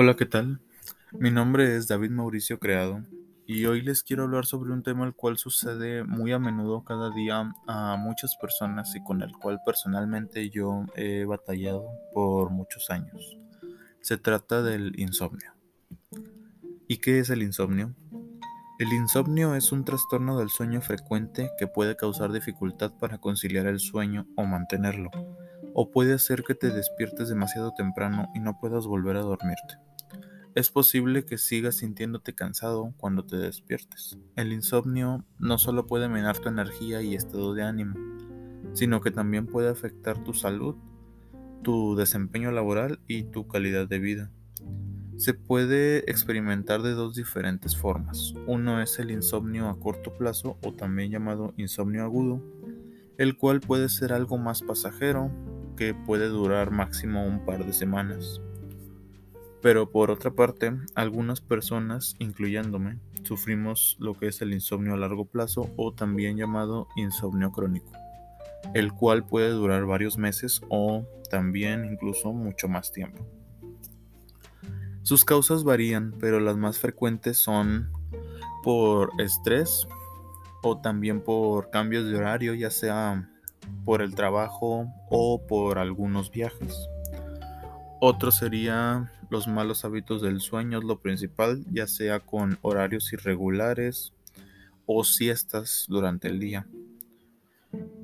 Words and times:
Hola, 0.00 0.14
¿qué 0.14 0.26
tal? 0.26 0.60
Mi 1.10 1.32
nombre 1.32 1.74
es 1.76 1.88
David 1.88 2.10
Mauricio 2.10 2.60
Creado 2.60 3.02
y 3.48 3.64
hoy 3.64 3.82
les 3.82 4.04
quiero 4.04 4.22
hablar 4.22 4.46
sobre 4.46 4.70
un 4.70 4.84
tema 4.84 5.04
el 5.04 5.12
cual 5.12 5.38
sucede 5.38 6.04
muy 6.04 6.30
a 6.30 6.38
menudo 6.38 6.84
cada 6.84 7.10
día 7.10 7.52
a 7.66 7.96
muchas 7.96 8.36
personas 8.36 8.94
y 8.94 9.02
con 9.02 9.22
el 9.22 9.32
cual 9.32 9.58
personalmente 9.66 10.50
yo 10.50 10.84
he 10.94 11.24
batallado 11.24 11.84
por 12.14 12.50
muchos 12.50 12.90
años. 12.90 13.38
Se 14.00 14.18
trata 14.18 14.62
del 14.62 14.92
insomnio. 15.00 15.52
¿Y 16.86 16.98
qué 16.98 17.18
es 17.18 17.30
el 17.30 17.42
insomnio? 17.42 17.92
El 18.78 18.92
insomnio 18.92 19.56
es 19.56 19.72
un 19.72 19.84
trastorno 19.84 20.38
del 20.38 20.48
sueño 20.48 20.80
frecuente 20.80 21.50
que 21.58 21.66
puede 21.66 21.96
causar 21.96 22.30
dificultad 22.30 22.92
para 23.00 23.18
conciliar 23.18 23.66
el 23.66 23.80
sueño 23.80 24.28
o 24.36 24.44
mantenerlo 24.44 25.10
o 25.80 25.92
puede 25.92 26.12
hacer 26.12 26.42
que 26.42 26.56
te 26.56 26.70
despiertes 26.70 27.28
demasiado 27.28 27.72
temprano 27.72 28.28
y 28.34 28.40
no 28.40 28.58
puedas 28.58 28.84
volver 28.88 29.14
a 29.14 29.20
dormirte. 29.20 29.76
Es 30.56 30.72
posible 30.72 31.24
que 31.24 31.38
sigas 31.38 31.76
sintiéndote 31.76 32.34
cansado 32.34 32.94
cuando 32.96 33.24
te 33.24 33.36
despiertes. 33.36 34.18
El 34.34 34.52
insomnio 34.52 35.24
no 35.38 35.56
solo 35.56 35.86
puede 35.86 36.08
minar 36.08 36.36
tu 36.38 36.48
energía 36.48 37.00
y 37.00 37.14
estado 37.14 37.54
de 37.54 37.62
ánimo, 37.62 37.94
sino 38.72 39.00
que 39.00 39.12
también 39.12 39.46
puede 39.46 39.68
afectar 39.68 40.24
tu 40.24 40.34
salud, 40.34 40.74
tu 41.62 41.94
desempeño 41.94 42.50
laboral 42.50 42.98
y 43.06 43.30
tu 43.30 43.46
calidad 43.46 43.86
de 43.86 44.00
vida. 44.00 44.32
Se 45.16 45.32
puede 45.32 45.98
experimentar 46.10 46.82
de 46.82 46.94
dos 46.94 47.14
diferentes 47.14 47.76
formas. 47.76 48.34
Uno 48.48 48.82
es 48.82 48.98
el 48.98 49.12
insomnio 49.12 49.68
a 49.68 49.78
corto 49.78 50.12
plazo 50.18 50.58
o 50.64 50.72
también 50.72 51.12
llamado 51.12 51.54
insomnio 51.56 52.02
agudo, 52.02 52.42
el 53.16 53.36
cual 53.36 53.60
puede 53.60 53.88
ser 53.88 54.12
algo 54.12 54.38
más 54.38 54.62
pasajero 54.62 55.30
que 55.78 55.94
puede 55.94 56.26
durar 56.26 56.72
máximo 56.72 57.24
un 57.24 57.44
par 57.46 57.64
de 57.64 57.72
semanas. 57.72 58.42
Pero 59.62 59.90
por 59.90 60.10
otra 60.10 60.32
parte, 60.32 60.72
algunas 60.96 61.40
personas, 61.40 62.16
incluyéndome, 62.18 62.98
sufrimos 63.22 63.96
lo 64.00 64.14
que 64.14 64.26
es 64.26 64.42
el 64.42 64.52
insomnio 64.52 64.94
a 64.94 64.96
largo 64.96 65.24
plazo 65.24 65.70
o 65.76 65.92
también 65.92 66.36
llamado 66.36 66.88
insomnio 66.96 67.52
crónico, 67.52 67.92
el 68.74 68.92
cual 68.92 69.24
puede 69.24 69.50
durar 69.50 69.86
varios 69.86 70.18
meses 70.18 70.60
o 70.68 71.06
también 71.30 71.84
incluso 71.84 72.32
mucho 72.32 72.68
más 72.68 72.90
tiempo. 72.90 73.24
Sus 75.02 75.24
causas 75.24 75.62
varían, 75.62 76.12
pero 76.18 76.40
las 76.40 76.56
más 76.56 76.78
frecuentes 76.78 77.38
son 77.38 77.90
por 78.64 79.10
estrés 79.18 79.86
o 80.62 80.80
también 80.80 81.20
por 81.20 81.70
cambios 81.70 82.04
de 82.04 82.16
horario, 82.16 82.54
ya 82.54 82.70
sea 82.70 83.28
por 83.84 84.02
el 84.02 84.14
trabajo 84.14 84.92
o 85.10 85.46
por 85.46 85.78
algunos 85.78 86.30
viajes. 86.30 86.88
Otro 88.00 88.30
sería 88.30 89.10
los 89.30 89.48
malos 89.48 89.84
hábitos 89.84 90.22
del 90.22 90.40
sueño, 90.40 90.80
lo 90.80 91.00
principal, 91.00 91.64
ya 91.72 91.86
sea 91.86 92.20
con 92.20 92.58
horarios 92.62 93.12
irregulares 93.12 94.12
o 94.86 95.04
siestas 95.04 95.86
durante 95.88 96.28
el 96.28 96.38
día. 96.38 96.66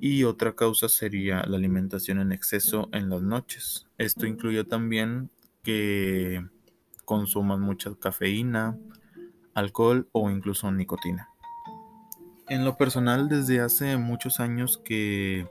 Y 0.00 0.24
otra 0.24 0.54
causa 0.54 0.88
sería 0.88 1.44
la 1.46 1.56
alimentación 1.56 2.20
en 2.20 2.32
exceso 2.32 2.88
en 2.92 3.10
las 3.10 3.22
noches. 3.22 3.86
Esto 3.98 4.26
incluye 4.26 4.64
también 4.64 5.30
que 5.62 6.46
consuman 7.04 7.60
mucha 7.60 7.94
cafeína, 7.94 8.78
alcohol 9.54 10.08
o 10.12 10.30
incluso 10.30 10.70
nicotina. 10.70 11.29
En 12.50 12.64
lo 12.64 12.76
personal, 12.76 13.28
desde 13.28 13.60
hace 13.60 13.96
muchos 13.96 14.40
años 14.40 14.76
que 14.84 15.46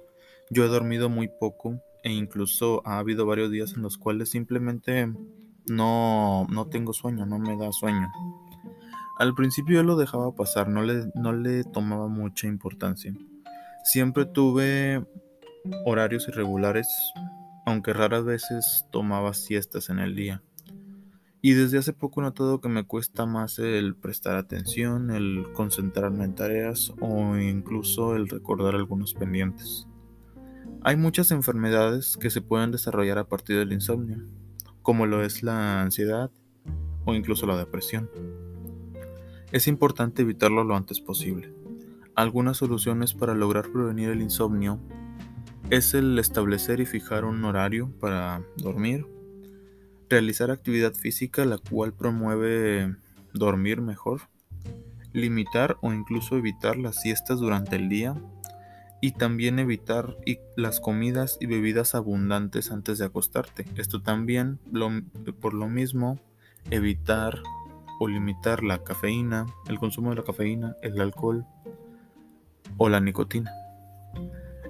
yo 0.50 0.66
he 0.66 0.68
dormido 0.68 1.08
muy 1.08 1.30
poco 1.30 1.82
e 2.04 2.12
incluso 2.12 2.82
ha 2.86 3.00
habido 3.00 3.26
varios 3.26 3.50
días 3.52 3.72
en 3.74 3.84
los 3.84 3.98
cuales 3.98 4.32
simplemente 4.32 5.10
no, 5.70 6.46
no 6.50 6.68
tengo 6.68 6.92
sueño, 6.92 7.26
no 7.26 7.40
me 7.40 7.56
da 7.56 7.72
sueño. 7.72 8.12
Al 9.18 9.34
principio 9.34 9.76
yo 9.76 9.84
lo 9.84 9.96
dejaba 9.96 10.36
pasar, 10.36 10.68
no 10.68 10.82
le, 10.84 11.10
no 11.16 11.32
le 11.32 11.64
tomaba 11.64 12.10
mucha 12.10 12.48
importancia. 12.48 13.14
Siempre 13.86 14.26
tuve 14.26 15.02
horarios 15.86 16.28
irregulares, 16.28 16.90
aunque 17.66 17.94
raras 17.94 18.26
veces 18.26 18.86
tomaba 18.92 19.34
siestas 19.34 19.90
en 19.90 20.00
el 20.00 20.16
día. 20.18 20.44
Y 21.42 21.54
desde 21.54 21.78
hace 21.78 21.94
poco 21.94 22.22
notado 22.22 22.60
que 22.60 22.68
me 22.68 22.84
cuesta 22.84 23.26
más 23.26 23.60
el 23.60 23.96
prestar 23.96 24.36
atención, 24.36 25.10
el 25.10 25.48
concentrarme 25.54 26.26
en 26.26 26.36
tareas 26.36 26.94
o 27.00 27.38
incluso 27.38 28.16
el 28.16 28.28
recordar 28.28 28.76
algunos 28.76 29.14
pendientes. 29.14 29.88
Hay 30.82 30.98
muchas 30.98 31.32
enfermedades 31.32 32.18
que 32.18 32.30
se 32.30 32.42
pueden 32.42 32.72
desarrollar 32.72 33.18
a 33.20 33.28
partir 33.28 33.58
del 33.58 33.72
insomnio, 33.72 34.18
como 34.82 35.06
lo 35.06 35.24
es 35.24 35.42
la 35.42 35.82
ansiedad 35.82 36.30
o 37.06 37.16
incluso 37.16 37.46
la 37.46 37.58
depresión. 37.58 38.10
Es 39.54 39.68
importante 39.68 40.24
evitarlo 40.24 40.64
lo 40.66 40.76
antes 40.76 41.00
posible. 41.00 41.54
Algunas 42.16 42.58
soluciones 42.58 43.14
para 43.14 43.34
lograr 43.34 43.72
prevenir 43.72 44.10
el 44.10 44.22
insomnio 44.22 44.80
es 45.70 45.94
el 45.94 46.20
establecer 46.20 46.82
y 46.82 46.86
fijar 46.86 47.24
un 47.24 47.46
horario 47.46 47.92
para 48.00 48.44
dormir, 48.58 49.06
Realizar 50.10 50.50
actividad 50.50 50.96
física 50.96 51.46
la 51.46 51.60
cual 51.60 51.94
promueve 51.94 52.96
dormir 53.32 53.80
mejor. 53.80 54.22
Limitar 55.14 55.78
o 55.82 55.94
incluso 55.94 56.36
evitar 56.36 56.78
las 56.78 57.00
siestas 57.00 57.40
durante 57.40 57.76
el 57.76 57.90
día. 57.90 58.16
Y 59.02 59.12
también 59.12 59.60
evitar 59.60 60.18
las 60.56 60.80
comidas 60.80 61.38
y 61.40 61.46
bebidas 61.46 61.94
abundantes 61.94 62.72
antes 62.72 62.98
de 62.98 63.06
acostarte. 63.06 63.66
Esto 63.78 64.02
también, 64.02 64.60
por 65.40 65.54
lo 65.54 65.70
mismo, 65.70 66.20
evitar 66.72 67.44
o 68.00 68.08
limitar 68.08 68.64
la 68.64 68.84
cafeína, 68.84 69.46
el 69.68 69.78
consumo 69.78 70.10
de 70.10 70.16
la 70.16 70.24
cafeína, 70.24 70.76
el 70.82 71.00
alcohol 71.00 71.46
o 72.78 72.90
la 72.90 73.00
nicotina. 73.00 73.52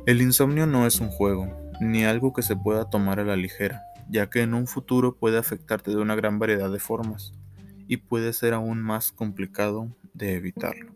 El 0.05 0.21
insomnio 0.21 0.67
no 0.67 0.85
es 0.85 0.99
un 0.99 1.09
juego, 1.09 1.47
ni 1.79 2.03
algo 2.03 2.33
que 2.33 2.41
se 2.41 2.57
pueda 2.57 2.89
tomar 2.89 3.19
a 3.19 3.23
la 3.23 3.37
ligera 3.37 3.83
ya 4.09 4.29
que 4.29 4.41
en 4.41 4.53
un 4.53 4.67
futuro 4.67 5.15
puede 5.15 5.37
afectarte 5.37 5.91
de 5.91 5.97
una 5.97 6.15
gran 6.15 6.39
variedad 6.39 6.71
de 6.71 6.79
formas 6.79 7.33
y 7.87 7.97
puede 7.97 8.33
ser 8.33 8.53
aún 8.53 8.81
más 8.81 9.11
complicado 9.11 9.95
de 10.13 10.35
evitarlo. 10.35 10.91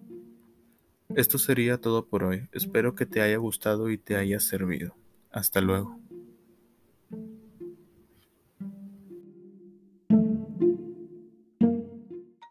Esto 1.15 1.37
sería 1.37 1.79
todo 1.79 2.07
por 2.07 2.23
hoy, 2.23 2.49
espero 2.51 2.95
que 2.95 3.05
te 3.05 3.21
haya 3.21 3.37
gustado 3.37 3.89
y 3.89 3.97
te 3.97 4.15
haya 4.15 4.39
servido. 4.39 4.95
Hasta 5.31 5.61
luego. 5.61 6.02